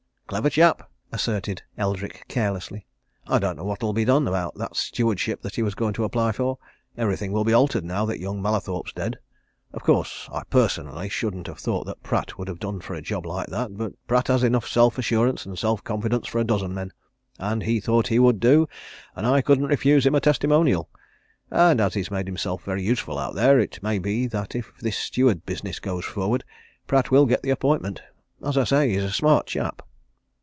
"Clever 0.31 0.49
chap," 0.49 0.89
asserted 1.11 1.61
Eldrick, 1.77 2.23
carelessly. 2.29 2.85
"I 3.27 3.37
don't 3.37 3.57
know 3.57 3.65
what'll 3.65 3.91
be 3.91 4.05
done 4.05 4.29
about 4.29 4.55
that 4.55 4.77
stewardship 4.77 5.41
that 5.41 5.55
he 5.55 5.61
was 5.61 5.75
going 5.75 5.91
to 5.95 6.05
apply 6.05 6.31
for. 6.31 6.57
Everything 6.97 7.33
will 7.33 7.43
be 7.43 7.51
altered 7.51 7.83
now 7.83 8.05
that 8.05 8.21
young 8.21 8.41
Mallathorpe's 8.41 8.93
dead. 8.93 9.19
Of 9.73 9.83
course, 9.83 10.29
I, 10.31 10.43
personally, 10.49 11.09
shouldn't 11.09 11.47
have 11.47 11.59
thought 11.59 11.83
that 11.87 12.01
Pratt 12.01 12.37
would 12.37 12.47
have 12.47 12.61
done 12.61 12.79
for 12.79 12.93
a 12.93 13.01
job 13.01 13.25
like 13.25 13.47
that, 13.47 13.75
but 13.75 13.91
Pratt 14.07 14.29
has 14.29 14.41
enough 14.41 14.65
self 14.65 14.97
assurance 14.97 15.45
and 15.45 15.59
self 15.59 15.83
confidence 15.83 16.29
for 16.29 16.39
a 16.39 16.45
dozen 16.45 16.73
men, 16.73 16.93
and 17.37 17.63
he 17.63 17.81
thought 17.81 18.07
he 18.07 18.17
would 18.17 18.39
do, 18.39 18.69
and 19.17 19.27
I 19.27 19.41
couldn't 19.41 19.65
refuse 19.67 20.05
him 20.05 20.15
a 20.15 20.21
testimonial. 20.21 20.89
And 21.49 21.81
as 21.81 21.93
he's 21.93 22.09
made 22.09 22.27
himself 22.27 22.63
very 22.63 22.83
useful 22.83 23.19
out 23.19 23.35
there, 23.35 23.59
it 23.59 23.83
may 23.83 23.99
be 23.99 24.27
that 24.27 24.55
if 24.55 24.71
this 24.79 24.95
steward 24.97 25.45
business 25.45 25.79
goes 25.81 26.05
forward, 26.05 26.45
Pratt 26.87 27.11
will 27.11 27.25
get 27.25 27.43
the 27.43 27.49
appointment. 27.49 28.01
As 28.41 28.57
I 28.57 28.63
say, 28.63 28.91
he's 28.93 29.03
a 29.03 29.11
smart 29.11 29.47
chap." 29.47 29.81